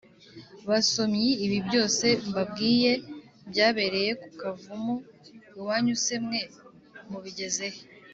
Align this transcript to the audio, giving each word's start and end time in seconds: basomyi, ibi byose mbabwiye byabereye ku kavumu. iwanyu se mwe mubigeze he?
basomyi, 0.69 1.29
ibi 1.45 1.57
byose 1.67 2.05
mbabwiye 2.29 2.91
byabereye 3.49 4.11
ku 4.21 4.27
kavumu. 4.39 4.95
iwanyu 5.59 5.93
se 6.05 6.15
mwe 6.25 6.39
mubigeze 7.11 7.65
he? 7.75 7.81